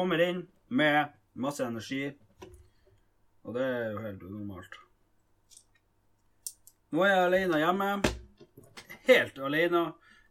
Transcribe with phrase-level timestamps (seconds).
[0.00, 2.06] Kommer inn med masse energi.
[3.44, 4.78] Og det er jo helt unormalt.
[6.96, 7.88] Nå er jeg alene hjemme.
[9.10, 9.82] Helt alene.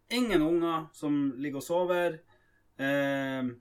[0.09, 2.17] Ingen unger som ligger og sover.
[2.81, 3.51] Eh,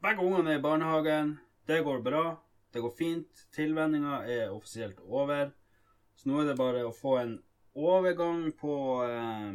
[0.00, 1.34] begge ungene er i barnehagen.
[1.68, 2.24] Det går bra.
[2.72, 3.44] Det går fint.
[3.52, 5.52] Tilvenninga er offisielt over.
[6.16, 7.36] Så nå er det bare å få en
[7.76, 9.52] overgang på eh,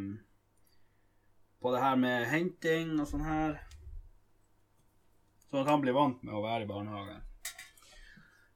[1.58, 3.58] på det her med henting og sånn her.
[5.48, 7.24] Sånn at han blir vant med å være i barnehagen.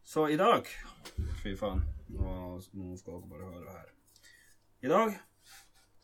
[0.03, 0.67] Så i dag
[1.41, 1.85] Fy faen.
[2.11, 3.91] Nå, skal dere bare høre her.
[4.83, 5.13] I dag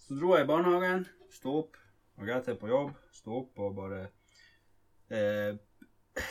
[0.08, 1.04] så dro jeg i barnehagen,
[1.36, 1.76] sto opp,
[2.16, 4.00] og jeg til på jobb, sto opp og bare
[5.12, 5.58] eh,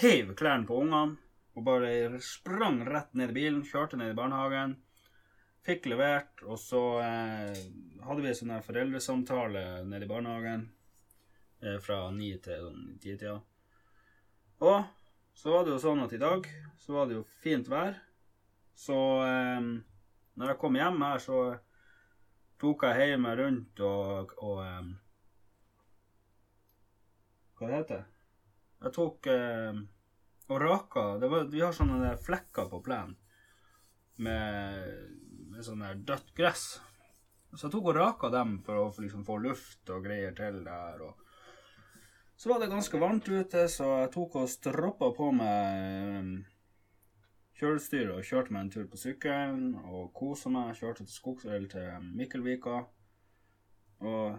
[0.01, 1.21] heiv klærne på ungene.
[1.57, 4.75] Og bare sprang rett ned i bilen, kjørte ned i barnehagen.
[5.67, 7.61] Fikk levert, og så eh,
[8.07, 10.67] hadde vi sånn foreldresamtale nede i barnehagen
[11.61, 13.39] eh, fra ni til sånn ti-tida.
[14.65, 14.85] Og
[15.37, 16.47] så var det jo sånn at i dag
[16.81, 17.99] så var det jo fint vær.
[18.77, 19.67] Så eh,
[20.37, 21.41] når jeg kom hjem her, så
[22.61, 24.95] tok jeg heiv meg rundt og, og eh,
[27.57, 28.03] Hva det heter
[28.85, 29.79] Jeg tok eh,
[30.47, 33.17] og raka det var, Vi har sånne flekker på plenen
[34.17, 34.93] med,
[35.53, 36.79] med sånn der dødt gress.
[37.53, 41.03] Så jeg tok og raka dem for å liksom, få luft og greier til der.
[41.05, 41.26] Og
[42.37, 46.35] så var det ganske varmt ute, så jeg tok og stroppa på meg um,
[47.57, 50.75] og kjørte meg en tur på sykkelen og kosa meg.
[50.77, 52.83] Kjørte til skogs til Mikkelvika.
[54.05, 54.37] Og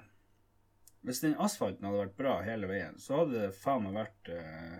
[1.02, 4.78] hvis den asfalten hadde vært bra hele veien, så hadde det faen meg vært eh,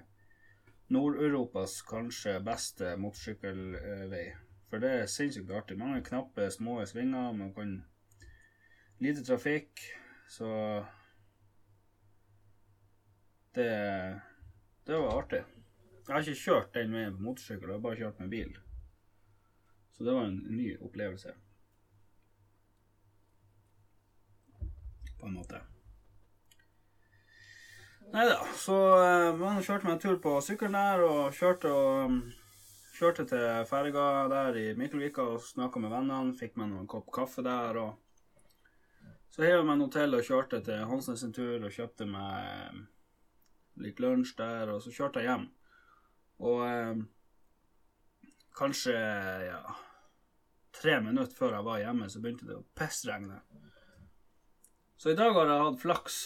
[0.94, 4.28] Nord-Europas kanskje beste motorsykkelvei.
[4.70, 5.80] For det er sinnssykt artig.
[5.82, 7.34] Mange knappe, små svinger.
[7.34, 7.80] Man kan
[8.98, 9.82] Lite trafikk,
[10.26, 10.48] så
[13.58, 13.74] det
[14.88, 15.44] Det var artig.
[16.08, 18.54] Jeg har ikke kjørt den med motorsykkel, jeg har bare kjørt med bil.
[19.98, 21.34] Så det var en ny opplevelse.
[25.20, 25.60] På en måte.
[28.14, 32.06] Nei da, så uh, man kjørte meg en tur på sykkelen der, og kjørte og
[32.08, 32.22] um,
[32.98, 36.34] Kjørte til ferga der i Mikkelvika og snakka med vennene.
[36.34, 37.78] Fikk meg en kopp kaffe der.
[37.78, 38.64] og
[39.30, 42.80] Så hev jeg meg noe til og kjørte til Hansnes sin tur og kjøpte meg
[43.84, 44.74] litt lunsj der.
[44.74, 45.46] Og så kjørte jeg hjem.
[46.48, 47.04] Og eh,
[48.58, 48.96] kanskje
[49.48, 49.62] ja,
[50.78, 53.40] tre minutter før jeg var hjemme, så begynte det å pissregne.
[54.98, 56.20] Så i dag har jeg hatt flaks.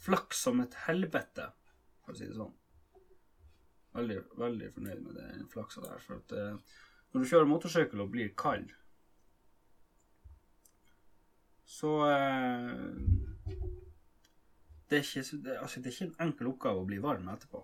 [0.00, 1.50] Flaks som et helvete,
[2.04, 2.56] for å si det sånn
[3.96, 6.02] veldig, veldig fornøyd med den flaksa der.
[6.04, 6.78] For at eh,
[7.10, 8.70] når du kjører motorsykkel og blir kald,
[11.70, 12.74] så eh,
[14.90, 17.62] det, er ikke, det, altså, det er ikke en enkel oppgave å bli varm etterpå.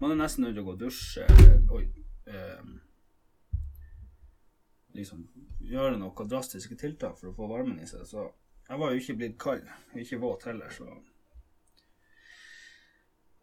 [0.00, 1.84] Man er nesten nødt til å gå og dusje eller oi,
[2.26, 2.64] eh,
[4.98, 5.22] liksom
[5.64, 8.02] gjøre noen drastiske tiltak for å få varmen i seg.
[8.10, 8.26] Så
[8.68, 10.88] jeg var jo ikke blitt kald, ikke våt heller, så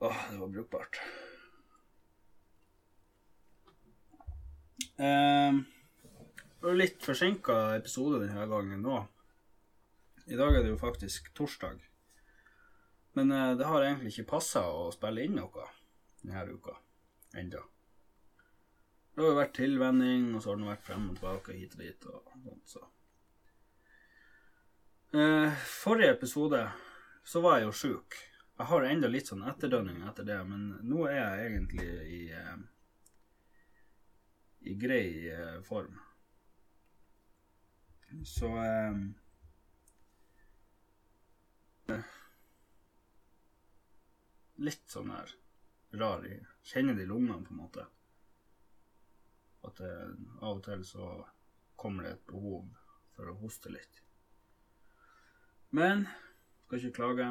[0.02, 0.98] Åh, det var brukbart.
[4.98, 5.60] Eh,
[6.74, 8.98] litt forsinka episode denne gangen nå.
[10.26, 11.78] I dag er det jo faktisk torsdag.
[13.18, 15.68] Men eh, det har egentlig ikke passa å spille inn noe
[16.22, 16.78] denne uka
[17.38, 17.62] ennå.
[19.12, 21.84] Det har jo vært tilvenning, og så har den vært frem og tilbake hit og
[21.84, 22.06] dit.
[22.08, 22.84] og sånt, så.
[25.20, 26.62] Eh, forrige episode
[27.28, 28.20] så var jeg jo sjuk.
[28.58, 32.60] Jeg har enda litt sånn etterdønning etter det, men nå er jeg egentlig i eh,
[34.62, 36.00] i grei eh, form.
[38.24, 38.94] Så eh,
[44.62, 45.32] Litt sånn her
[45.98, 47.86] rar i Kjenner det i lungene, på en måte.
[49.66, 49.94] At det,
[50.42, 51.08] av og til så
[51.82, 52.68] kommer det et behov
[53.16, 54.02] for å hoste litt.
[55.74, 56.06] Men
[56.66, 57.28] skal ikke klage.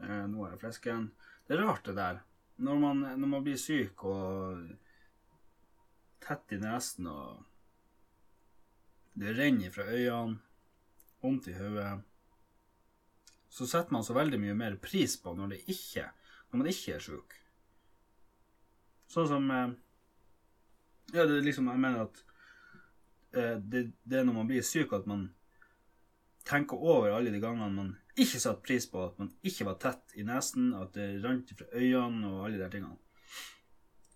[0.00, 1.10] Eh, nå er jeg frisk igjen.
[1.44, 2.22] Det er rart, det der.
[2.64, 4.62] Når man, når man blir syk og
[6.24, 7.42] tett i nesen, og
[9.20, 10.38] det renner fra øynene,
[11.20, 11.92] vondt i hodet,
[13.54, 16.08] så setter man så veldig mye mer pris på når, det ikke,
[16.54, 17.34] når man ikke er sjuk.
[19.10, 19.72] Sånn som eh,
[21.10, 22.20] Ja, det er liksom Jeg mener at
[23.34, 25.26] eh, det, det er når man blir syk, at man
[26.46, 30.14] tenker over alle de gangene man ikke satte pris på at man ikke var tett
[30.20, 33.00] i nesen, at det rant fra øynene og alle de der tingene.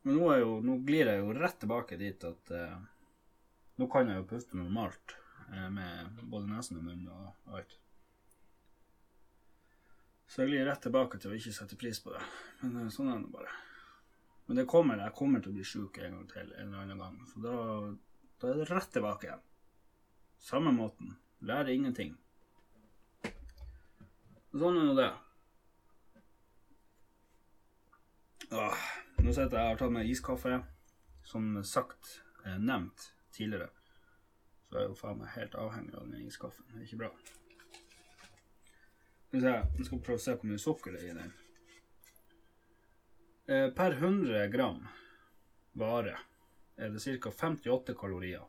[0.04, 2.78] Men nå, jo, nå, glir jeg jo rett tilbake dit at eh,
[3.78, 5.12] Nå kan jeg jo puste normalt
[5.50, 7.76] eh, med både nesen og munnen og alt.
[10.38, 12.20] Så jeg glir rett tilbake til å ikke sette pris på det.
[12.60, 13.50] Men eh, sånn er det bare.
[14.46, 17.00] Men det kommer, jeg kommer til å bli sjuk en gang til en eller annen
[17.02, 17.16] gang.
[17.26, 17.54] Så da,
[18.38, 19.42] da er det rett tilbake igjen.
[20.46, 21.16] Samme måten.
[21.42, 22.12] Lærer ingenting.
[24.52, 25.08] Sånn er nå det.
[28.54, 28.86] Åh,
[29.18, 30.60] nå sitter jeg og har tatt meg iskaffe.
[31.26, 32.14] Som sagt,
[32.44, 33.72] eh, nevnt tidligere,
[34.68, 36.70] så er jeg jo faen meg helt avhengig av den iskaffen.
[36.70, 37.12] Det er ikke bra.
[39.28, 41.32] Jeg skal prøve å se hvor mye sukker det er i den.
[43.48, 44.78] Eh, per 100 gram
[45.76, 46.14] vare
[46.80, 47.30] er det ca.
[47.30, 48.46] 58 kalorier.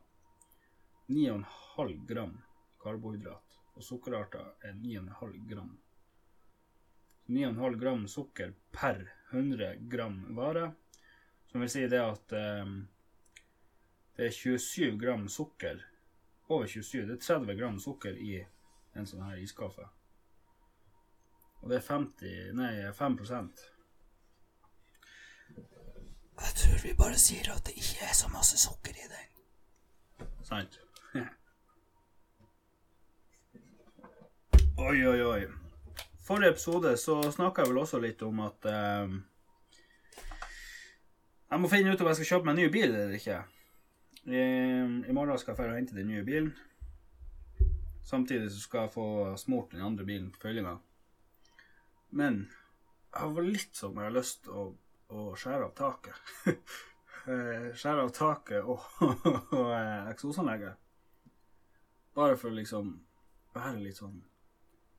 [1.11, 2.31] 9,5 gram
[2.79, 3.59] karbohydrat.
[3.75, 5.75] Og sukkerarter er 9,5 gram.
[7.27, 9.03] 9,5 gram sukker per
[9.33, 10.71] 100 gram vare.
[11.51, 12.75] Som vil si det at eh,
[14.15, 15.83] det er 27 gram sukker.
[16.47, 17.03] Over 27.
[17.03, 18.37] Det er 30 gram sukker i
[18.95, 19.91] en sånn her iskaffe.
[21.61, 23.17] Og det er 50 Nei, 5
[26.39, 29.27] Jeg tror vi bare sier at det ikke er så masse sukker i den.
[30.43, 30.79] Sant?
[34.87, 35.41] oi, oi, oi.
[36.23, 39.07] Forrige episode så snakka jeg vel også litt om at eh,
[41.49, 43.39] Jeg må finne ut om jeg skal kjøpe meg en ny bil eller ikke.
[44.29, 44.41] I,
[45.09, 46.51] I morgen skal jeg dra og hente den nye bilen.
[48.05, 49.07] Samtidig så skal jeg få
[49.41, 50.77] smurt den andre bilen på fyllinga.
[52.09, 52.43] Men
[53.13, 54.63] jeg har litt sånn jeg har lyst til å,
[55.13, 56.23] å skjære av taket.
[57.29, 58.85] Eh, skjære av taket og,
[59.59, 60.79] og eh, eksosanlegget.
[62.15, 62.93] Bare for å liksom
[63.53, 64.21] være litt sånn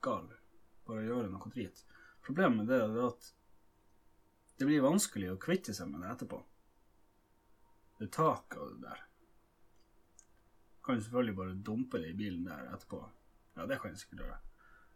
[0.05, 0.29] gal.
[0.87, 1.81] Bare gjøre noe drit.
[2.23, 3.31] Problemet med det er at
[4.61, 6.39] det blir vanskelig å kvitte seg med det etterpå.
[7.99, 9.03] Det taket og det der.
[10.85, 13.01] Kan jo selvfølgelig bare dumpe det i bilen der etterpå.
[13.57, 14.39] Ja, det kan jeg sikkert gjøre.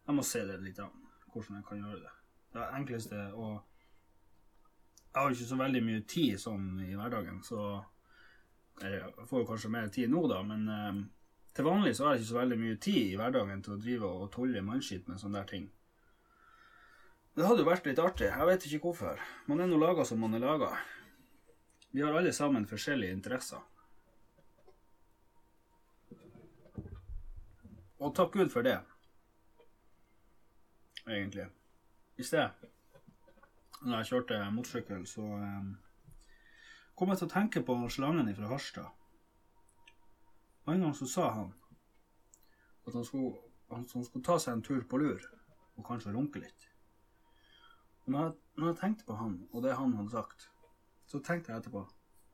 [0.05, 1.04] Jeg må se det litt an,
[1.35, 2.13] hvordan jeg kan gjøre det.
[2.55, 3.49] Det enkleste å
[5.15, 7.59] Jeg har ikke så veldig mye tid sånn i hverdagen, så
[8.81, 10.97] Jeg får jo kanskje mer tid nå, da, men eh,
[11.55, 14.09] til vanlig så har jeg ikke så veldig mye tid i hverdagen til å drive
[14.09, 15.69] og tolle mannskitt med sånne der ting.
[17.35, 18.27] Det hadde jo vært litt artig.
[18.27, 19.21] Jeg vet ikke hvorfor.
[19.47, 20.73] Man er nå laga som man er laga.
[21.95, 23.63] Vi har alle sammen forskjellige interesser.
[28.03, 28.75] Og takk Gud for det,
[31.07, 31.47] egentlig.
[32.17, 32.49] I sted,
[33.81, 35.73] når jeg kjørte motorsykkel, så um,
[36.95, 38.87] kom jeg til å tenke på slangen fra Harstad.
[40.65, 41.51] Og en gang så sa han
[42.87, 43.35] at han skulle,
[43.69, 45.21] at han skulle ta seg en tur på lur,
[45.75, 46.69] og kanskje runke litt.
[48.05, 50.49] Og når jeg, når jeg tenkte på han, og det han hadde sagt,
[51.05, 51.85] så tenkte jeg etterpå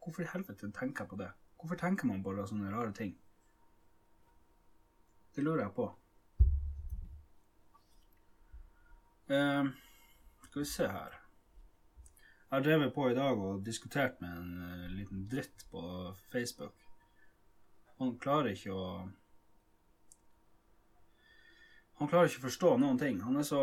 [0.02, 1.28] Hvorfor i helvete tenker jeg på det?
[1.60, 3.12] Hvorfor tenker man bare sånne rare ting?
[5.36, 5.86] Det lurer jeg på.
[9.32, 9.66] Eh,
[10.44, 14.88] skal vi se her Jeg har drevet på i dag og diskutert med en eh,
[14.92, 15.82] liten dritt på
[16.34, 16.74] Facebook.
[18.02, 18.88] Han klarer ikke å
[22.02, 23.22] Han klarer ikke å forstå noen ting.
[23.22, 23.62] Han er så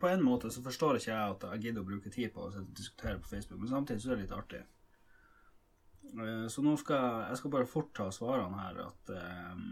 [0.00, 2.64] På en måte så forstår ikke jeg at jeg gidder å bruke tid på å
[2.64, 4.64] diskutere på Facebook, men samtidig så er det litt artig.
[6.10, 9.66] Eh, Så nå skal jeg, jeg skal bare fort ta svarene her at eh,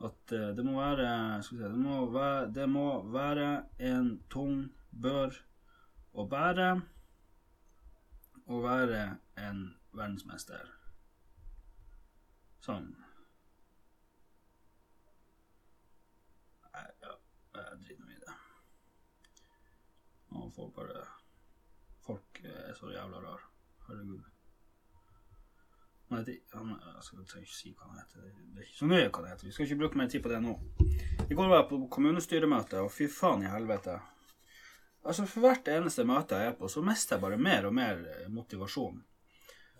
[0.00, 1.08] At eh, det må være
[1.50, 3.48] vi det må være, det må være
[3.90, 5.36] en tung bør
[6.12, 6.70] å bære
[8.50, 9.02] å være
[9.38, 9.60] en
[9.92, 10.72] verdensmester.
[12.64, 12.90] Sånn.
[16.64, 17.14] Nei, ja,
[17.60, 18.36] jeg driter meg i det.
[20.34, 21.06] Og folk bare
[22.00, 23.42] Folk er så jævla rar.
[23.86, 24.29] Herregud.
[26.10, 28.22] Nei, det, han, jeg skal ikke si hva han heter.
[28.26, 29.46] Det er ikke så nøye hva det heter.
[29.46, 30.56] Vi skal ikke bruke mer tid på det nå.
[31.30, 33.94] I går var jeg på kommunestyremøte, og fy faen i helvete.
[35.04, 38.02] Altså, For hvert eneste møte jeg er på, så mister jeg bare mer og mer
[38.02, 38.98] eh, motivasjon.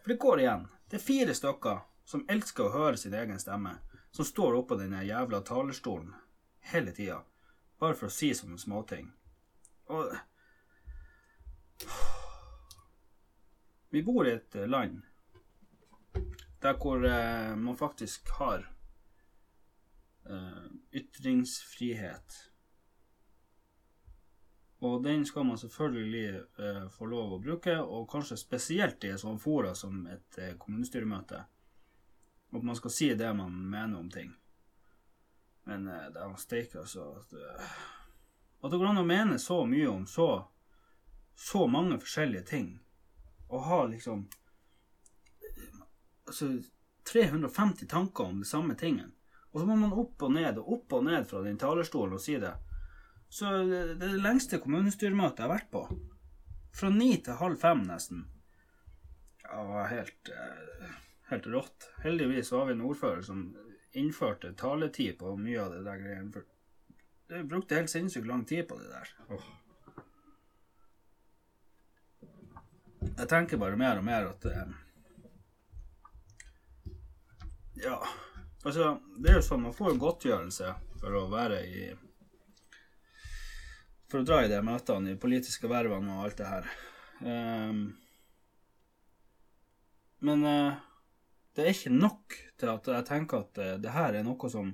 [0.01, 0.65] For det går igjen.
[0.87, 1.83] Det er fire stykker
[2.13, 3.75] som elsker å høre sin egen stemme,
[4.15, 6.15] som står oppå den jævla talerstolen
[6.71, 7.25] hele tida,
[7.83, 9.11] bare for å si sånne småting.
[9.91, 10.15] Og
[13.91, 15.03] Vi bor i et eh, land
[16.61, 18.65] der hvor eh, man faktisk har
[20.29, 22.51] eh, ytringsfrihet.
[24.81, 29.21] Og den skal man selvfølgelig eh, få lov å bruke, og kanskje spesielt i et
[29.21, 31.41] sånt fora som et eh, kommunestyremøte.
[32.51, 34.33] At man skal si det man mener om ting.
[35.69, 37.11] Men eh, det er steike, altså.
[37.21, 37.75] At, eh,
[38.61, 40.31] at det går an å mene så mye om så,
[41.37, 42.73] så mange forskjellige ting,
[43.49, 44.29] og ha liksom
[46.31, 46.51] altså
[47.11, 49.13] 350 tanker om de samme tingen.
[49.51, 52.23] Og så må man opp og ned og opp og ned fra den talerstolen og
[52.23, 52.53] si det.
[53.31, 55.85] Så det det er det lengste kommunestyremøtet jeg har vært på.
[56.75, 58.25] Fra ni til halv fem, nesten.
[59.43, 60.93] Ja, det var helt, eh,
[61.31, 61.89] helt rått.
[62.05, 63.57] Heldigvis var vi en ordfører som
[63.93, 66.33] innførte taletid på mye av det der greiene.
[66.33, 69.11] For jeg brukte helt sinnssykt lang tid på det der.
[69.31, 69.49] Oh.
[73.19, 74.79] Jeg tenker bare mer og mer at eh,
[77.83, 77.97] Ja,
[78.63, 81.85] altså Det er jo sånn man får jo godtgjørelse for å være i
[84.11, 86.71] For å dra i de møtene, i politiske vervene og alt det her.
[87.21, 87.83] Um,
[90.27, 90.81] men uh,
[91.55, 94.73] det er ikke nok til at jeg tenker at uh, det her er noe som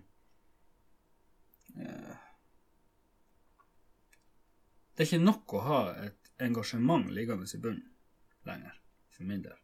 [1.76, 2.14] uh,
[4.96, 7.84] Det er ikke nok å ha et engasjement liggende i bunnen
[8.48, 8.72] lenger,
[9.12, 9.60] for min del.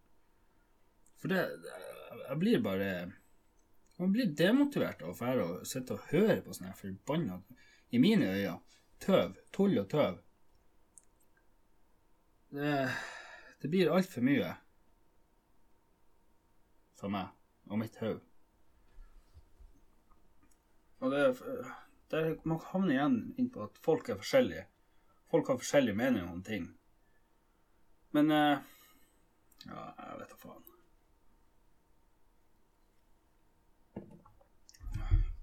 [1.16, 1.42] For det
[2.28, 2.92] Jeg blir bare
[4.00, 7.40] Man blir demotivert av å være og sitte og høre på sånne forbanna
[7.92, 8.58] I mine øyne
[9.02, 9.36] tøv.
[9.52, 10.18] Tull og tøv.
[12.52, 12.72] Det,
[13.62, 14.50] det blir altfor mye
[17.00, 17.32] for meg
[17.70, 18.20] og mitt hode.
[21.02, 21.22] Og det,
[22.12, 24.66] det Man havner igjen inn på at folk er forskjellige.
[25.32, 26.68] Folk har forskjellige meninger om ting.
[28.12, 28.68] Men eh,
[29.66, 30.71] Ja, jeg vet da faen.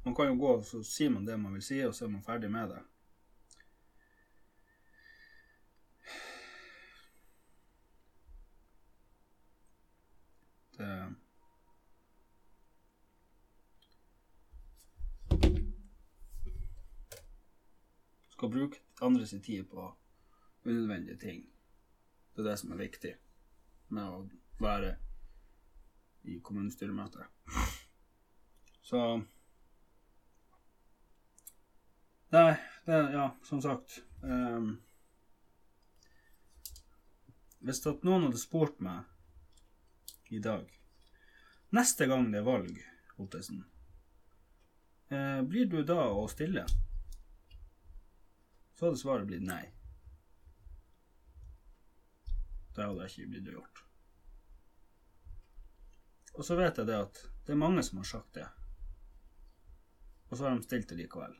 [0.09, 2.09] Man kan jo gå og så sier man det man vil si, og så er
[2.09, 2.79] man ferdig med det.
[10.79, 11.15] Det
[18.33, 19.93] Skal bruke andre sin tid på
[20.65, 21.49] unødvendige ting.
[22.35, 23.17] Det er det som er viktig
[23.89, 24.95] med å være
[26.23, 27.29] i kommunestyremøtet.
[28.81, 29.21] Så
[32.29, 34.03] Nei, det Ja, som sagt.
[34.21, 34.81] um,
[37.59, 40.67] hvis at noen hadde spurt meg i dag
[41.75, 42.77] Neste gang det er valg,
[43.19, 43.63] Ottesen,
[45.11, 46.65] uh, blir du da å stille?
[48.75, 49.65] Så hadde svaret blitt nei.
[52.73, 53.83] Det hadde jeg ikke blitt gjort.
[56.39, 58.47] Og så vet jeg det at det er mange som har sagt det.
[60.29, 61.35] Og så har de stilt det likevel.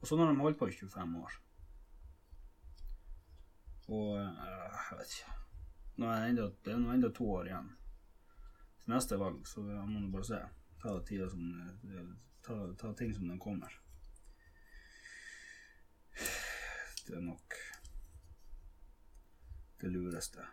[0.00, 1.34] Og sånn har de holdt på i 25 år.
[3.90, 4.46] Og eh,
[4.90, 5.36] jeg vet ikke
[6.00, 7.66] nå er enda, det er nå enda to år igjen
[8.80, 10.38] til neste valg, så jeg må bare se.
[10.80, 11.42] Ta, tida som,
[11.82, 12.06] det-
[12.46, 13.74] ta, ta ting som de kommer.
[16.16, 17.56] Det er nok
[19.82, 20.46] det lureste.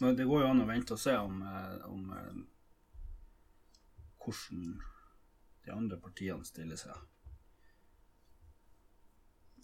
[0.00, 2.40] Men det går jo an å vente og se om, eh, om eh,
[4.24, 4.64] hvordan
[5.66, 6.96] de andre partiene stiller seg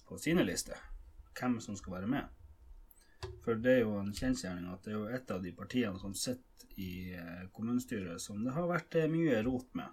[0.09, 0.81] på sine lister.
[1.37, 2.33] Hvem som skal være med.
[3.45, 6.15] For det er jo en kjensgjerning at det er jo et av de partiene som
[6.17, 9.93] sitter i eh, kommunestyret som det har vært eh, mye rot med.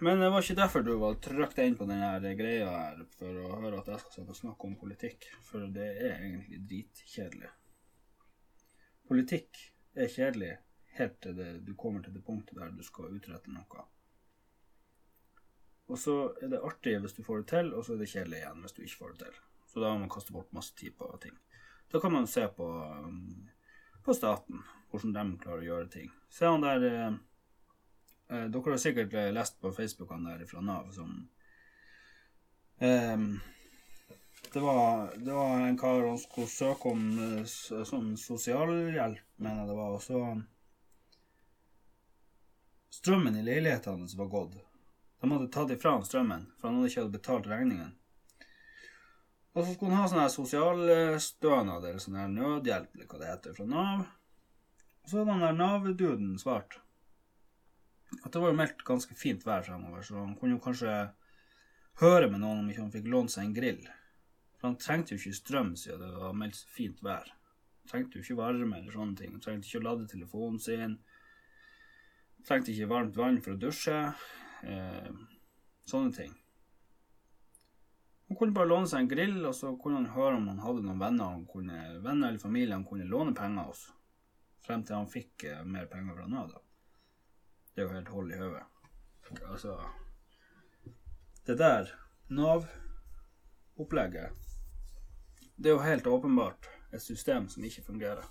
[0.00, 3.58] Men det var ikke derfor du var trykt inn på denne greia her, for å
[3.60, 5.28] høre at jeg skal sitte og snakke om politikk.
[5.44, 7.50] For det er egentlig dritkjedelig.
[9.04, 9.60] Politikk
[10.00, 10.54] er kjedelig
[10.98, 13.84] helt til det, du kommer til det punktet der du skal utrette noe.
[15.92, 18.40] Og så er det artig hvis du får det til, og så er det kjedelig
[18.40, 19.40] igjen hvis du ikke får det til.
[19.72, 21.36] Så da må man kaste bort masse tid på ting.
[21.92, 22.66] Da kan man se på,
[23.04, 23.48] um,
[24.04, 26.12] på staten, hvordan de klarer å gjøre ting.
[26.32, 27.16] Se han der eh,
[28.30, 31.12] eh, Dere har sikkert eh, lest på Facebook han der fra Nav som
[32.78, 33.28] ehm,
[34.52, 37.54] det, var, det var en kar som skulle søke om eh,
[37.90, 40.24] sånn sosialhjelp, mener jeg det var, og så
[42.94, 44.54] Strømmen i leiligheten hans var gått.
[45.24, 47.92] De hadde tatt ifra han strømmen, for han hadde ikke hadde betalt regningen.
[49.54, 53.54] Og så skulle han ha sånn sosialstønad, eller sånn her nødhjelp, eller hva det heter,
[53.56, 54.02] fra Nav.
[55.00, 56.76] Og så hadde han der Nav-duden svart
[58.20, 60.92] at det var jo meldt ganske fint vær fremover, så han kunne jo kanskje
[62.02, 63.82] høre med noen om ikke han fikk låne seg en grill.
[64.60, 67.32] For han trengte jo ikke strøm siden det var meldt fint vær.
[67.80, 69.32] Han trengte jo ikke varme eller sånne ting.
[69.34, 70.96] Han trengte ikke å lade telefonen sin.
[72.36, 73.98] Han trengte ikke varmt vann for å dusje.
[74.64, 75.12] Eh,
[75.84, 76.32] sånne ting.
[78.28, 80.82] Han kunne bare låne seg en grill, og så kunne han høre om han hadde
[80.86, 83.82] noen venner han kunne, venner eller familie han kunne låne penger hos.
[84.64, 86.60] Frem til han fikk eh, mer penger fra Nav, da.
[87.74, 88.64] Det er jo helt hold i hodet.
[89.48, 89.72] Altså
[91.46, 91.84] Det der
[92.28, 94.30] Nav-opplegget
[95.56, 98.24] Det er jo helt åpenbart et system som ikke fungerer.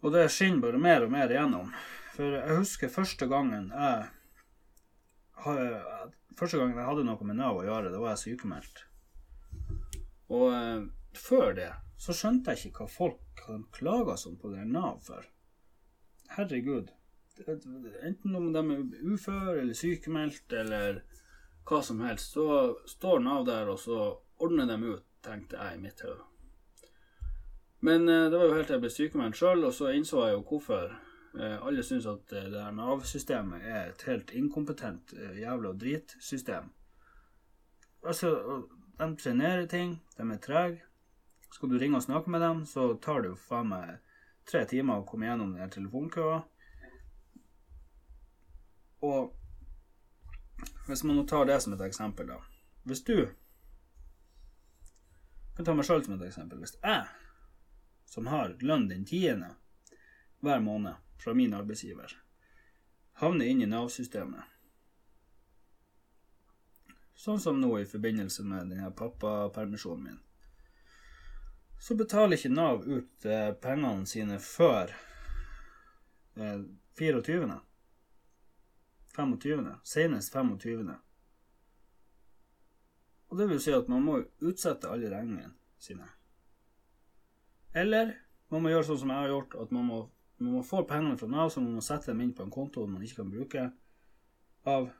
[0.00, 1.72] Og det skinner bare mer og mer igjennom.
[2.18, 4.08] For jeg husker første gangen jeg
[6.38, 8.80] Første gangen jeg hadde noe med Nav å gjøre, da var jeg sykemeldt.
[10.34, 10.80] Og eh,
[11.14, 13.44] før det så skjønte jeg ikke hva folk
[13.74, 15.22] klaga sånn på det Nav for.
[16.34, 16.90] Herregud.
[17.46, 21.02] Enten om de er ufør eller sykemeldt eller
[21.70, 23.98] hva som helst, så står Nav der, og så
[24.42, 26.26] ordner de ut, tenkte jeg i mitt hode.
[27.86, 30.38] Men eh, det var jo helt til jeg ble sykemeldt sjøl, og så innså jeg
[30.38, 30.98] jo hvorfor.
[31.34, 36.70] Eh, alle syns at eh, det der Nav-systemet er et helt inkompetent eh, jævla dritsystem.
[38.06, 38.30] Altså,
[38.98, 40.82] de trenerer ting, de er trege.
[41.52, 43.98] Skal du ringe og snakke med dem, så tar det jo faen meg
[44.48, 46.40] tre timer å komme gjennom den telefonkøa.
[49.04, 49.34] Og
[50.88, 52.40] hvis man nå tar det som et eksempel, da.
[52.88, 53.34] Hvis du Jeg
[55.64, 56.58] kan ta meg sjøl som et eksempel.
[56.62, 57.06] Hvis jeg,
[58.06, 59.56] som har lønn den tiende
[60.40, 62.14] hver måned fra min arbeidsgiver,
[63.22, 64.54] havner inn i Nav-systemet
[67.18, 70.18] Sånn som nå i forbindelse med denne pappapermisjonen min.
[71.82, 74.92] Så betaler ikke Nav ut eh, pengene sine før
[76.38, 76.62] eh,
[77.00, 77.56] 24.
[79.16, 79.66] 25.
[79.82, 80.94] Senest 25.
[83.28, 86.06] Og det vil si at man må utsette alle regningene sine.
[87.74, 88.14] Eller
[88.48, 90.00] man må gjøre sånn som jeg har gjort, at man må,
[90.38, 92.86] man må få pengene fra Nav, så man må sette dem inn på en konto
[92.86, 93.64] man ikke kan bruke,
[94.68, 94.90] av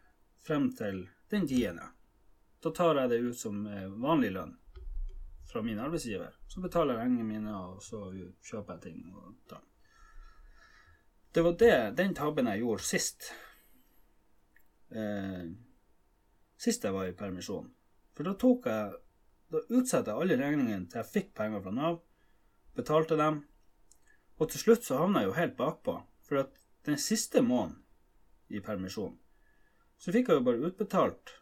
[0.47, 1.91] frem til den tiende.
[2.63, 4.57] Da tar jeg det ut som eh, vanlig lønn
[5.49, 6.35] fra min arbeidsgiver.
[6.49, 8.09] Så betaler jeg regningene mine, og så
[8.45, 9.05] kjøper jeg ting.
[9.15, 9.61] Og da.
[11.35, 13.31] Det var det, den tabben jeg gjorde sist.
[14.91, 15.45] Eh,
[16.59, 17.71] sist jeg var i permisjon.
[18.17, 19.05] For da tok jeg
[19.49, 21.95] Da utsatte jeg alle regningene til jeg fikk penger fra Nav,
[22.77, 23.39] betalte dem,
[24.39, 25.97] og til slutt så havna jeg jo helt bakpå.
[26.29, 26.53] For at
[26.87, 27.83] den siste måneden
[28.49, 29.17] i permisjon,
[29.99, 31.35] så fikk jeg jo bare utbetalt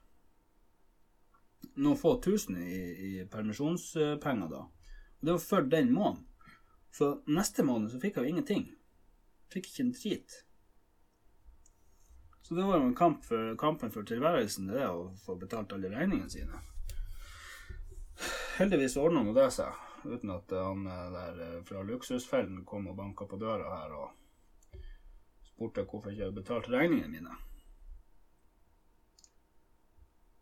[1.77, 4.63] noen få tusen i, i permisjonspenger da.
[5.21, 6.25] Og det var før den måneden.
[6.97, 8.69] Så neste måned så fikk jeg jo ingenting.
[9.53, 10.39] Fikk ikke en drit.
[12.47, 15.91] Så det var jo en kamp for, kampen for tilværelsen, det å få betalt alle
[15.93, 16.63] regningene sine.
[18.57, 22.97] Heldigvis ordna nå det seg, uten at han eh, der eh, fra Luksusfellen kom og
[22.97, 24.81] banka på døra her og
[25.47, 27.37] spurte hvorfor jeg ikke hadde betalt regningene mine.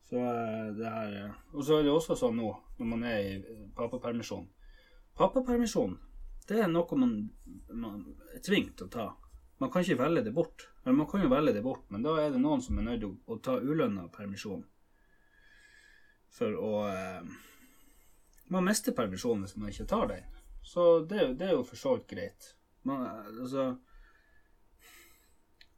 [0.09, 3.35] Så eh, det her Og så er det også sånn nå, når man er i
[3.77, 4.49] pappapermisjon
[5.15, 5.95] Pappapermisjon,
[6.49, 7.13] det er noe man,
[7.71, 8.01] man
[8.35, 9.05] er tvunget til å ta.
[9.63, 10.65] Man kan ikke velge det bort.
[10.83, 13.05] Eller man kan jo velge det bort, men da er det noen som er nødt
[13.05, 14.65] til å ta ulønna permisjon.
[16.35, 17.31] For å eh,
[18.53, 20.25] Man mister permisjonen hvis man ikke tar den.
[20.65, 22.55] Så det, det er jo for så vidt greit.
[22.83, 23.05] Man,
[23.41, 23.77] altså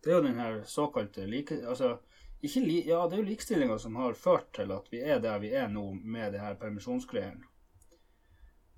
[0.05, 1.55] Det er jo den her såkalte like...
[1.67, 1.97] Altså,
[2.43, 5.39] ikke li, ja, det er jo likestillinga som har ført til at vi er der
[5.43, 7.43] vi er nå med det her permisjonsgreiene.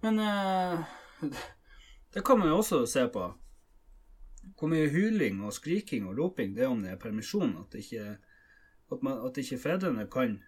[0.01, 0.85] Men eh,
[2.15, 3.27] det kan man jo også se på.
[4.59, 7.57] Hvor mye hyling og skriking og roping det er om det er permisjon.
[7.61, 8.17] At ikke,
[8.93, 10.39] at man, at ikke fedrene kan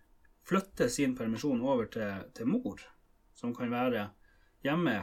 [0.48, 2.80] flytte sin permisjon over til, til mor,
[3.40, 4.10] som kan være
[4.64, 4.96] hjemme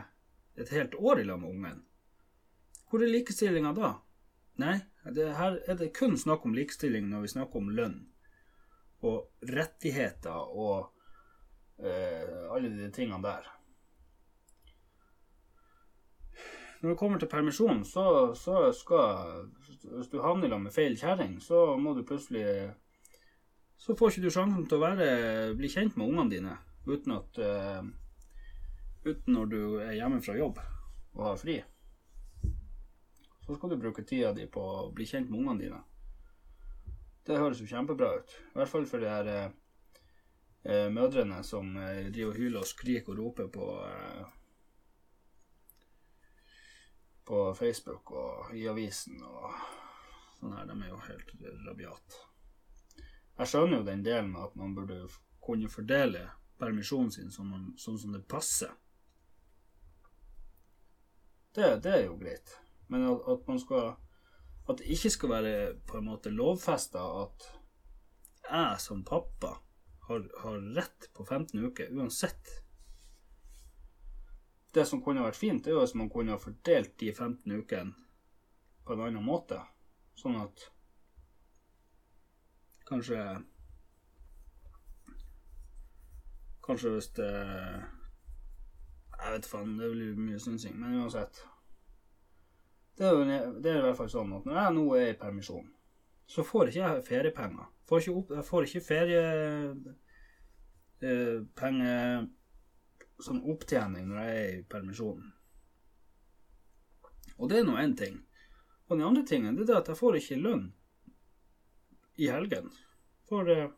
[0.57, 1.81] et helt år i lag med ungen.
[2.89, 3.95] Hvor er likestillinga da?
[4.61, 4.77] Nei,
[5.13, 7.97] det, her er det kun snakk om likestilling når vi snakker om lønn
[9.05, 10.87] og rettigheter og
[11.83, 13.45] uh, alle de tingene der.
[16.81, 19.47] Når det kommer til permisjon, så, så skal
[19.81, 22.73] Hvis du havner i med feil kjerring, så må du plutselig
[23.77, 25.07] Så får ikke du sjansen til å være,
[25.57, 27.81] bli kjent med ungene dine uten at eh,
[29.07, 30.57] Uten når du er hjemme fra jobb
[31.15, 31.57] og har fri.
[33.45, 35.79] Så skal du bruke tida di på å bli kjent med ungene dine.
[37.27, 38.33] Det høres jo kjempebra ut.
[38.51, 39.53] I hvert fall for de her eh,
[40.67, 44.25] eh, mødrene som eh, driver og hyler og skriker og roper på eh,
[47.27, 49.55] på Facebook og i avisen og
[50.39, 50.67] sånn her.
[50.67, 51.33] De er jo helt
[51.67, 52.19] rabiat.
[53.37, 55.01] Jeg skjønner jo den delen med at man burde
[55.43, 56.23] kunne fordele
[56.59, 58.71] permisjonen sin sånn, sånn som det passer.
[61.57, 62.53] Det, det er jo greit.
[62.93, 63.95] Men at, at man skal
[64.67, 65.51] At det ikke skal være
[65.87, 67.45] på en måte lovfesta at
[68.47, 69.53] jeg som pappa
[70.07, 72.51] har, har rett på 15 uker uansett
[74.77, 77.95] det som kunne vært fint, er jo hvis man kunne ha fordelt de 15 ukene
[78.85, 79.59] på en annen måte.
[80.17, 80.67] Sånn at
[82.87, 83.19] Kanskje
[86.67, 87.31] Kanskje hvis det
[89.17, 91.41] Jeg vet faen, det blir mye synsing, men uansett.
[92.97, 93.15] Det er,
[93.61, 95.67] det er i hvert fall sånn at når jeg nå er i permisjon,
[96.27, 97.67] så får ikke jeg feriepenger.
[97.87, 98.87] Får ikke opp, jeg får ikke
[101.01, 102.27] feriepenger
[103.23, 105.21] som opptjening når jeg er i permisjon.
[107.37, 108.15] Og det er nå én ting.
[108.87, 110.65] Og den andre tingen det er at jeg får ikke lønn
[112.17, 112.71] i helgen.
[113.29, 113.69] For eh,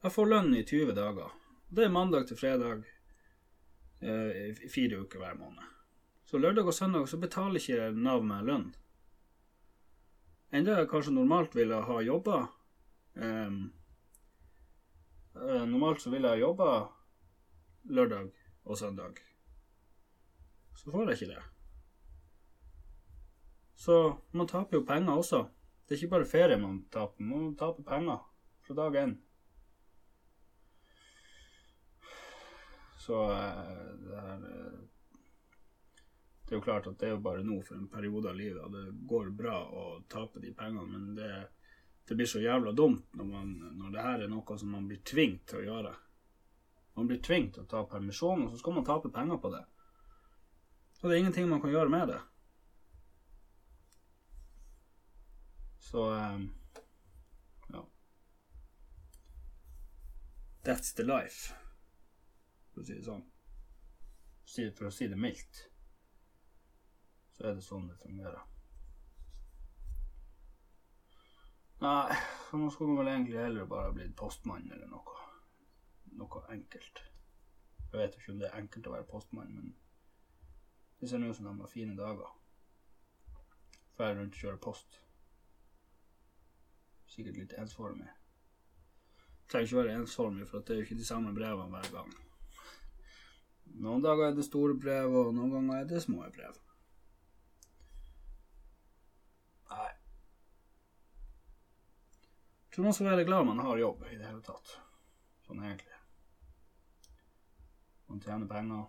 [0.00, 1.39] jeg får lønn i 20 dager.
[1.70, 2.80] Det er mandag til fredag
[4.02, 5.62] eh, fire uker hver måned.
[6.26, 8.64] Så lørdag og søndag så betaler ikke Nav meg lønn.
[10.50, 12.40] Enda jeg kanskje normalt ville ha jobba
[13.14, 13.60] eh,
[15.70, 16.66] Normalt så ville jeg jobba
[17.86, 18.34] lørdag
[18.66, 19.22] og søndag.
[20.74, 21.46] Så får jeg ikke det.
[23.78, 24.02] Så
[24.34, 25.44] man taper jo penger også.
[25.86, 28.24] Det er ikke bare ferie man taper, man taper penger
[28.66, 29.20] fra dag én.
[33.00, 34.78] Så eh, det her eh,
[36.44, 38.60] Det er jo klart at det er jo bare nå for en periode av livet,
[38.64, 41.30] og det går bra å tape de pengene, men det,
[42.08, 44.98] det blir så jævla dumt når, man, når det her er noe som man blir
[45.06, 45.92] tvunget til å gjøre.
[46.98, 49.62] Man blir tvunget til å ta permisjon, og så skal man tape penger på det.
[51.00, 52.18] Og det er ingenting man kan gjøre med det.
[55.90, 56.50] Så um,
[57.72, 57.86] ja.
[60.66, 61.54] That's the life,
[62.80, 63.26] for å si det sånn.
[64.76, 65.58] For å si det mildt,
[67.36, 68.40] så er det sånn det fungerer.
[71.80, 72.16] Nei,
[72.52, 75.16] nå skulle man vel egentlig heller bare blitt postmann eller noe.
[76.20, 77.02] Noe enkelt.
[77.90, 79.70] Jeg vet ikke om det er enkelt å være postmann, men
[81.00, 82.32] det ser ut som de har fine dager.
[83.98, 85.00] Drar rundt og kjører post.
[87.10, 88.08] Sikkert litt ensformig.
[89.50, 92.18] Trenger ikke være ensformig, for det er jo ikke de samme brevene hver gang.
[93.78, 96.58] Noen dager er det store brev, og noen ganger er det små brev.
[99.70, 99.90] Nei.
[102.66, 104.74] Jeg tror man skal være glad man har jobb i det hele tatt.
[105.46, 106.00] Sånn egentlig.
[108.10, 108.86] Man tjener penger.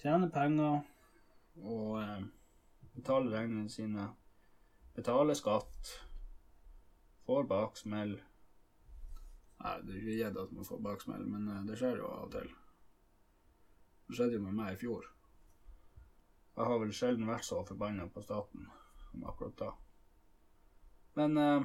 [0.00, 0.80] Tjener penger
[1.60, 2.22] og eh,
[2.96, 4.08] betaler regningene sine.
[4.96, 5.92] Betaler skatt.
[7.26, 8.16] Får baksmell.
[9.60, 12.28] Nei, det er ikke gitt at man får baksmell, men eh, det skjer jo av
[12.28, 12.52] og til.
[14.08, 15.08] Det skjedde jo med meg i fjor.
[16.56, 18.66] Jeg har vel sjelden vært så forbanna på staten
[19.10, 19.70] som akkurat da.
[21.14, 21.62] Men eh,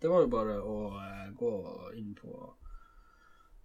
[0.00, 1.54] det var jo bare å eh, gå
[1.98, 2.34] inn på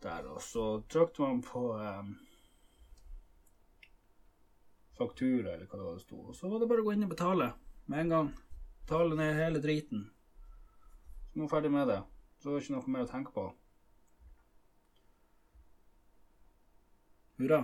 [0.03, 2.09] der, og så trykte man på eh,
[4.97, 7.07] faktura, eller hva det var det sto, og så var det bare å gå inn
[7.07, 7.53] og betale
[7.85, 8.33] med en gang.
[8.85, 10.09] Betale ned hele driten.
[11.31, 12.01] Så nå er ferdig med det.
[12.45, 13.43] Så det var ikke noe mer å tenke på.
[17.39, 17.57] Hurra,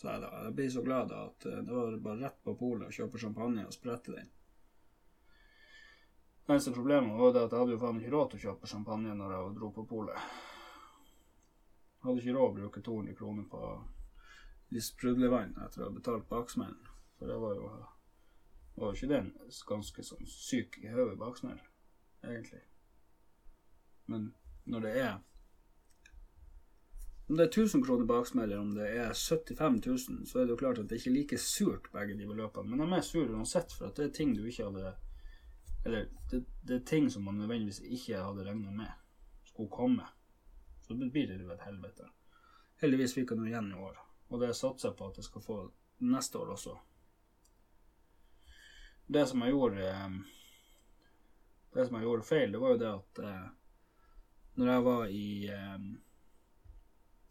[0.00, 0.30] sa jeg da.
[0.46, 3.20] Jeg blir så glad da at eh, det var bare rett på polet å kjøpe
[3.20, 4.30] champagne og sprette den.
[6.46, 9.12] Eneste problemet var det at jeg hadde jo faen ikke råd til å kjøpe champagne
[9.18, 10.30] når jeg dro på polet.
[11.98, 16.88] Jeg hadde ikke råd å bruke 200 kroner på sprudlevann etter å ha betalt baksmellen.
[17.18, 17.68] For det var jo,
[18.80, 19.28] var ikke den
[19.74, 21.60] ganske sånn syk i hodet baksmell,
[22.24, 22.64] egentlig.
[24.06, 25.14] Men når det er
[27.28, 30.52] Om det er 1000 kroner baksmell, eller om det er 75 000, så er det
[30.54, 32.70] jo klart at det ikke er like surt, begge de beløpene.
[32.70, 34.92] Men de er sure uansett, for at det er ting du ikke hadde
[35.84, 38.94] Eller det, det er ting som man nødvendigvis ikke hadde regna med
[39.56, 40.06] skulle komme.
[40.86, 42.08] Så det blir det jo et helvete.
[42.82, 45.44] Heldigvis fikk jeg noe igjen i år, og det satser jeg på at jeg skal
[45.44, 45.56] få
[46.04, 46.74] neste år også.
[49.06, 50.16] Det som jeg gjorde eh,
[51.74, 53.46] Det som jeg gjorde feil, det var jo det at eh,
[54.56, 55.88] når jeg var i eh,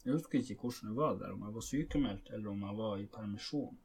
[0.05, 2.97] Jeg husker ikke hvordan det var der, om jeg var sykemeldt eller om jeg var
[3.01, 3.77] i permisjon.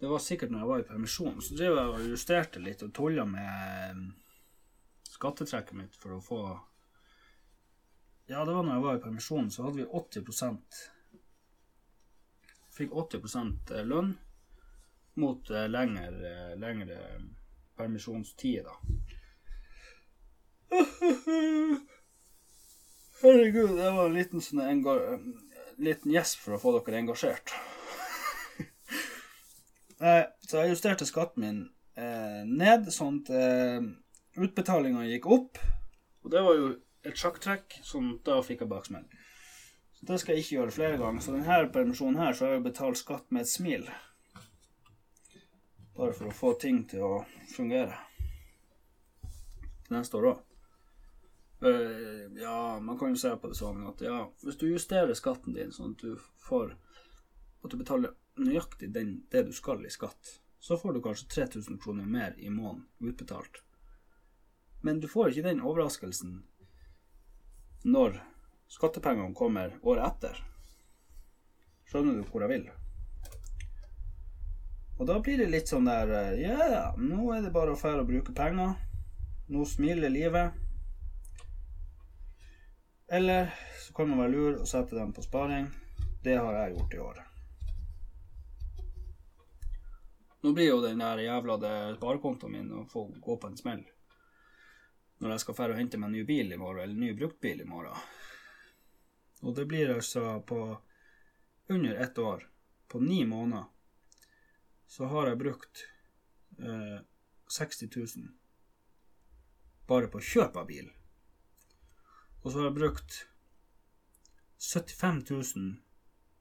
[0.00, 1.36] Det var sikkert når jeg var i permisjon.
[1.44, 4.08] Så drev jeg og justerte litt og tulla med
[5.10, 6.40] skattetrekket mitt for å få
[8.30, 10.82] Ja, det var når jeg var i permisjon, så hadde vi 80%
[12.74, 14.12] Fikk 80% lønn
[15.20, 16.98] mot eh, lengre, lengre
[17.76, 19.19] permisjonstid, da.
[23.22, 24.84] Herregud, det var en liten, sånn
[25.80, 27.54] liten gjesp for å få dere engasjert.
[30.00, 31.56] Eh, så jeg justerte skatten min
[31.92, 33.84] eh, ned, sånn at eh,
[34.40, 35.60] utbetalinga gikk opp.
[36.24, 36.70] Og det var jo
[37.04, 39.04] et sjakktrekk, sånn da fikk jeg baksmell.
[39.98, 41.20] Så det skal jeg ikke gjøre flere ganger.
[41.20, 43.84] Så denne permisjonen her så har jeg betalt skatt med et smil.
[46.00, 47.14] Bare for å få ting til å
[47.52, 48.00] fungere.
[49.92, 50.46] Neste år òg.
[51.60, 55.74] Ja, man kan jo se på det sånn at ja, hvis du justerer skatten din
[55.74, 56.72] sånn at du får
[57.60, 61.80] at du betaler nøyaktig den, det du skal i skatt, så får du kanskje 3000
[61.82, 63.62] kroner mer i måneden utbetalt.
[64.80, 66.38] Men du får ikke den overraskelsen
[67.84, 68.20] når
[68.68, 70.40] skattepengene kommer året etter.
[71.90, 72.68] Skjønner du hvor jeg vil?
[75.00, 77.78] Og da blir det litt sånn der eh, Ja, yeah, nå er det bare å
[77.80, 78.76] fære og bruke penger.
[79.48, 80.59] Nå smiler livet.
[83.12, 85.64] Eller så kan man være lur og sette dem på sparing.
[86.22, 87.16] Det har jeg gjort i år.
[90.40, 91.56] Nå blir jo den der jævla
[91.96, 93.82] sparekontoen min å få gå på en smell.
[95.18, 97.10] Når jeg skal fære og hente meg en ny bil i morgen, eller en ny
[97.18, 97.98] bruktbil i morgen.
[99.42, 100.60] Og det blir altså på
[101.68, 102.46] under ett år,
[102.88, 103.66] på ni måneder,
[104.86, 105.84] så har jeg brukt
[106.58, 107.02] eh,
[107.58, 108.30] 60 000
[109.90, 110.86] bare på kjøp av bil.
[112.42, 113.16] Og så har jeg brukt
[114.60, 115.70] 75 000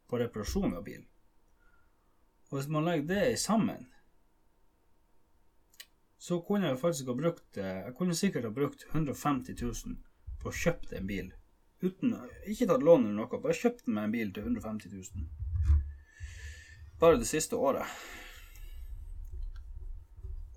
[0.10, 1.04] på reparasjon av bil.
[2.50, 3.88] Og hvis man legger det sammen,
[6.20, 9.96] så kunne jeg faktisk ha brukt eh, Jeg kunne sikkert ha brukt 150 000
[10.42, 11.30] på å kjøpe en bil.
[11.80, 15.30] Uten, ikke tatt lån eller noe, bare kjøpt meg en bil til 150 000.
[17.00, 17.88] Bare det siste året.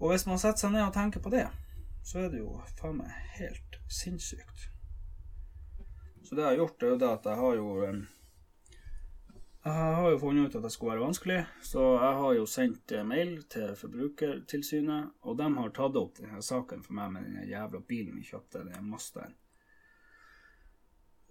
[0.02, 1.46] Og hvis man setter seg ned og tenker på det,
[2.02, 4.71] så er det jo faen meg helt sinnssykt.
[6.32, 7.96] Så det jeg har gjort, er jo det at jeg har jo eh,
[9.62, 12.94] jeg har jo funnet ut at det skulle være vanskelig, så jeg har jo sendt
[12.96, 17.50] eh, mail til Forbrukertilsynet, og de har tatt opp denne saken for meg med den
[17.50, 19.34] jævla bilen vi kjøpte, den Mazdaen.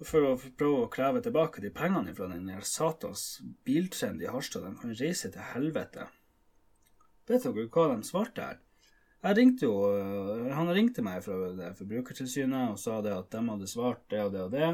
[0.05, 4.67] For å prøve å kreve tilbake de pengene fra den der satans biltrend i Harstad.
[4.69, 6.05] De kan reise til helvete.
[7.25, 8.61] Vet dere hva de svarte her?
[9.25, 13.73] Jeg ringte jo, eh, Han ringte meg fra Forbrukertilsynet og sa det at de hadde
[13.73, 14.71] svart det og det og det.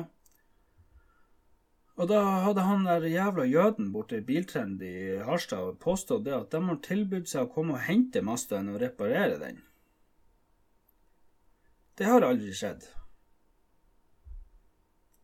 [1.98, 6.52] Og da hadde han der jævla jøden borte i Biltrend i Harstad påstått det at
[6.54, 9.64] de har tilbudt seg å komme og hente Mazdaen og reparere den.
[11.98, 12.86] Det har aldri skjedd.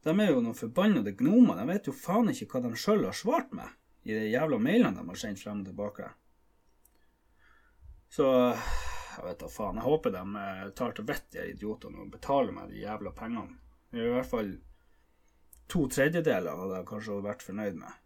[0.04, 1.62] De er jo noen forbannede gnomer.
[1.62, 3.70] De vet jo faen ikke hva de sjøl har svart med
[4.04, 6.10] i de jævla mailene de har sendt frem og tilbake.
[8.12, 9.78] Så jeg vet da faen.
[9.78, 13.60] Jeg håper de eh, tar til vettet, de idiotene, og betaler meg de jævla pengene.
[13.94, 14.52] I hvert fall
[15.71, 17.99] to tredjedeler hadde jeg kanskje vært fornøyd med.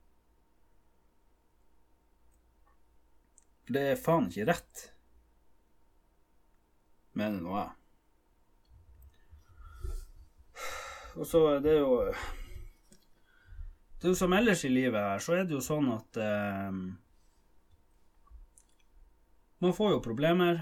[3.67, 4.85] Det er faen ikke rett,
[7.19, 7.73] mener nå jeg.
[11.17, 11.93] Og så er det jo
[13.97, 16.79] Det er jo som ellers i livet her, så er det jo sånn at eh,
[19.65, 20.61] Man får jo problemer,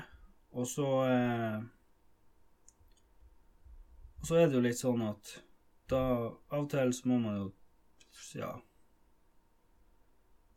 [0.55, 1.57] og så eh,
[4.21, 5.35] Og så er det jo litt sånn at
[5.91, 7.51] da av og til så må man jo
[8.35, 8.53] Ja.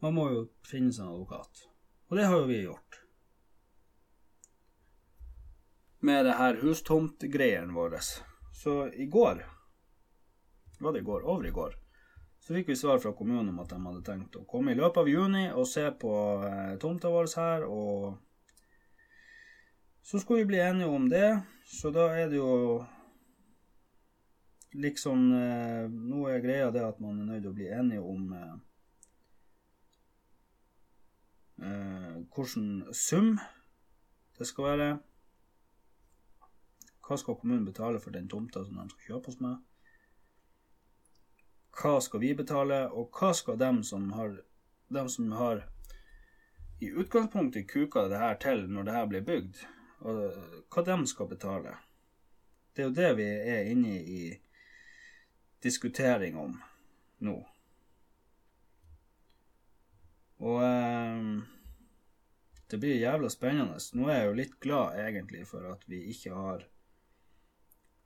[0.01, 1.65] Man må jo finne seg en advokat.
[2.09, 3.01] Og det har jo vi gjort.
[6.01, 8.01] Med det her hustomtgreiene våre.
[8.55, 9.45] Så i går
[10.81, 11.25] Var det i går?
[11.27, 11.75] Over i går.
[12.39, 15.03] Så fikk vi svar fra kommunen om at de hadde tenkt å komme i løpet
[15.03, 16.13] av juni og se på
[16.47, 18.15] eh, tomta vår her, og
[20.07, 21.41] så skulle vi bli enige om det.
[21.67, 22.87] Så da er det jo
[24.79, 28.33] liksom eh, Nå er greia det at man er nødt til å bli enige om
[28.37, 28.57] eh,
[31.67, 33.33] eh, hvilken sum
[34.39, 34.91] det skal være.
[37.03, 39.57] Hva skal kommunen betale for den tomta som de skal kjøpe oss med?
[41.79, 44.37] Hva skal vi betale, og hva skal dem som har,
[44.95, 45.65] dem som har
[46.83, 49.63] i utgangspunktet kuka det her til når det her blir bygd,
[50.07, 50.21] og
[50.71, 51.75] hva dem skal betale?
[52.75, 54.21] Det er jo det vi er inne i
[55.65, 56.59] diskutering om
[57.25, 57.37] nå.
[60.39, 61.23] Og eh,
[62.71, 63.79] det blir jævla spennende.
[63.93, 66.67] Nå er jeg jo litt glad egentlig for at vi ikke har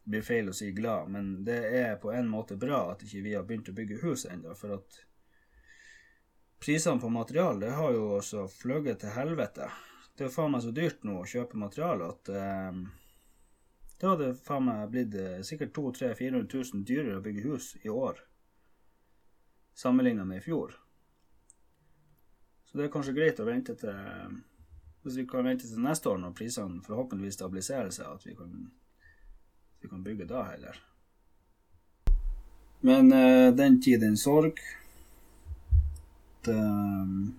[0.03, 3.21] Det blir feil å si glad, men det er på en måte bra at ikke
[3.23, 4.97] vi har begynt å bygge hus ennå, for at
[6.59, 9.69] prisene på material det har jo også fløyet til helvete.
[10.19, 12.83] Det er faen meg så dyrt nå å kjøpe materiale at eh,
[14.03, 17.91] det hadde faen meg blitt eh, sikkert 200 000-400 000 dyrere å bygge hus i
[17.93, 18.19] år
[19.79, 20.75] sammenlignet med i fjor.
[22.67, 24.41] Så det er kanskje greit å vente til
[25.03, 28.53] Hvis vi kan vente til neste år, når prisene forhåpentligvis stabiliserer seg, at vi kan,
[29.83, 30.77] vi kan bygge da heller.
[32.87, 34.63] Men uh, den tid, den sorg.
[36.47, 37.33] Det, um,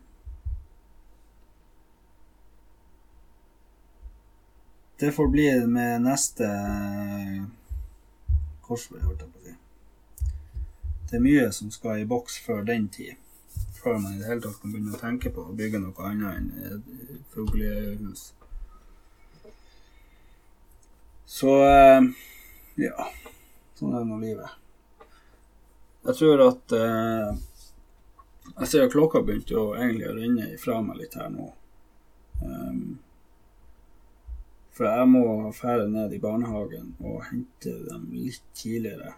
[4.99, 6.47] det får bli med neste
[8.63, 9.55] korsvei, holdt jeg på si.
[11.09, 13.19] Det er mye som skal i boks før den tid.
[13.83, 16.37] før man i det hele tatt kan begynne å tenke på å bygge noe annet
[16.37, 18.29] enn et fuglehus.
[21.27, 22.05] Så eh,
[22.85, 23.09] ja.
[23.75, 24.55] Sånn er nå livet.
[26.07, 27.33] Jeg tror at eh,
[28.53, 31.49] Jeg ser at klokka begynte jo egentlig å renne ifra meg litt her nå.
[32.43, 32.99] Um,
[34.73, 39.13] for jeg må fære ned i barnehagen og hente dem litt tidligere.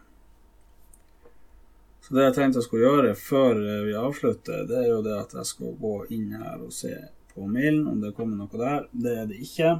[2.04, 5.32] Så det jeg tenkte jeg skulle gjøre før vi avslutter, det er jo det at
[5.40, 6.94] jeg skal gå inn her og se
[7.34, 8.86] på mailen om det kommer noe der.
[8.92, 9.72] Det er det ikke.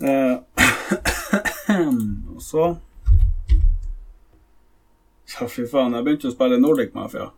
[0.00, 0.36] Eh,
[2.34, 2.70] og så
[5.30, 5.94] Ja, fy faen.
[5.94, 7.28] Jeg begynte å spille Nordic Mafia.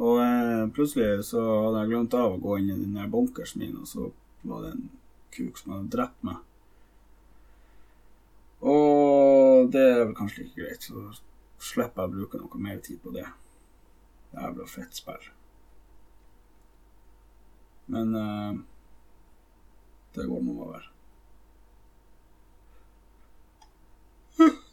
[0.00, 3.64] Og eh, plutselig så hadde jeg glemt av å gå inn i den der bunkersen
[3.64, 4.10] min, og så
[4.42, 4.86] var det en
[5.34, 6.38] kuk som hadde drept meg.
[8.60, 11.04] Og det er vel kanskje ikke greit, så
[11.60, 13.26] slipper jeg å bruke noe mer tid på det.
[14.34, 15.30] Jævla fett spill.
[17.90, 18.60] Men uh,
[20.14, 20.86] det går nå over.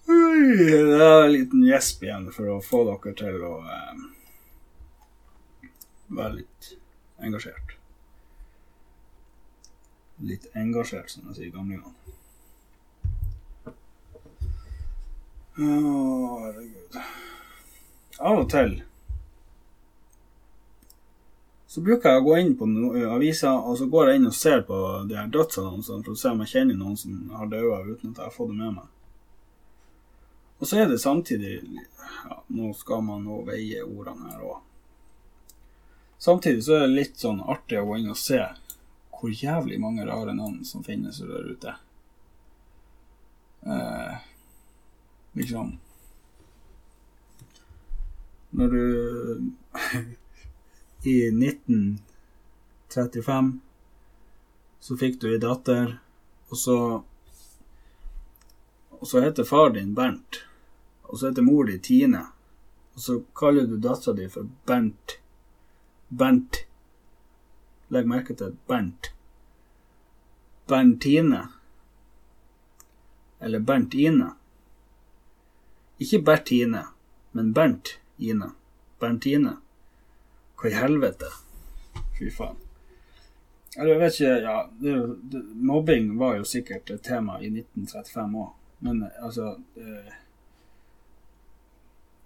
[0.07, 4.05] Det er en liten gjesp igjen for å få dere til å uh,
[6.19, 6.69] være litt
[7.23, 7.76] engasjert.
[10.25, 11.93] Litt engasjert, som jeg sier gamlingene.
[15.57, 15.69] Å,
[16.45, 17.01] herregud.
[18.17, 18.79] Av og til
[21.77, 22.65] så bruker jeg å gå inn på
[23.11, 26.31] aviser, og så går jeg inn og ser på de her dødsannonsene for å se
[26.31, 28.87] om jeg kjenner noen som har daua uten at jeg har fått det med meg.
[30.57, 34.63] Og så er det samtidig ja, Nå skal man nå veie ordene her òg.
[36.17, 38.39] Samtidig så er det litt sånn artig å gå inn og se
[39.17, 41.75] hvor jævlig mange rare navn som finnes der ute.
[43.65, 44.15] Eh,
[45.33, 45.79] liksom
[48.49, 49.51] Når du
[51.03, 53.59] I 1935
[54.79, 55.99] så fikk du ei datter,
[56.47, 57.03] og så
[58.97, 60.45] Og så heter far din Bernt,
[61.03, 62.25] og så heter mor di Tine,
[62.95, 65.19] og så kaller du dattera di for Bernt.
[66.09, 66.66] Bernt.
[67.93, 69.11] Legg merke til Bernt.
[70.67, 71.47] Berntine.
[73.39, 74.31] Eller Bernt-Ine.
[75.99, 76.83] Ikke Bertine,
[77.31, 78.51] men Bernt-Ine.
[78.99, 79.57] Berntine.
[80.57, 81.29] Hva i helvete?
[82.17, 82.57] Fy faen.
[83.77, 84.93] Eller jeg vet ikke Ja, det,
[85.31, 88.53] det, mobbing var jo sikkert et tema i 1935 òg,
[88.87, 90.15] men altså det,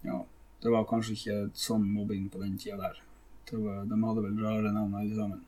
[0.07, 0.21] Ja,
[0.63, 3.01] det var kanskje ikke sånn mobbing på den tida der.
[3.51, 5.43] Var, de hadde vel rare navn alle sammen.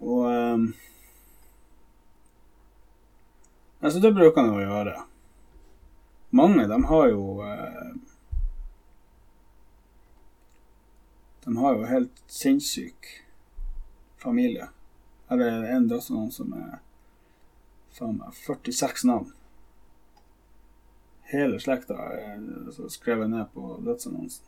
[0.00, 0.68] Og um,
[3.78, 4.94] Altså, det bruker han å gjøre.
[6.34, 7.92] Mange, de har jo uh,
[11.44, 13.12] De har jo helt sinnssyk
[14.18, 14.66] familie.
[15.30, 16.80] Er det en dødsnavn som er
[17.98, 19.32] faen meg 46 navn.
[21.28, 24.46] Hele slekta er altså, skrevet ned på dødsannonsen.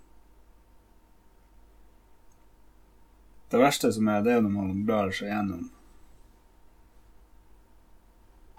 [3.51, 5.67] Det verste som er, det er når man blar seg gjennom.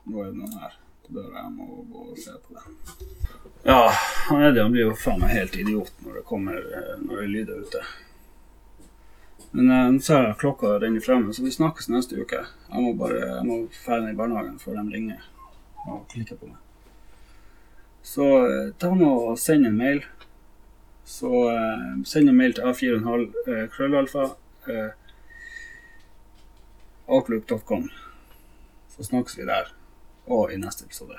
[0.04, 0.78] Nå er det noen her.
[1.06, 3.10] Da bør jeg må gå og se på det.
[3.64, 3.92] Ja,
[4.28, 6.58] han Eddie blir jo faen meg helt idiot når det kommer
[7.04, 7.84] når det er lyder ute.
[9.52, 12.44] Men eh, nå ser jeg klokka renner fremme, så vi snakkes neste uke.
[12.72, 15.24] Jeg må bare jeg må ned i barnehagen før de ringer
[15.88, 16.60] og klikker på meg.
[18.04, 20.04] Så eh, ta nå og send en mail.
[21.08, 24.32] Så eh, send en mail til a4,5 eh, krøllalfa
[27.08, 27.90] outlook.com.
[28.88, 29.72] Så snakkes vi der
[30.28, 31.18] og i neste episode.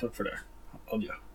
[0.00, 0.38] Takk for det.
[0.92, 1.29] Adjø.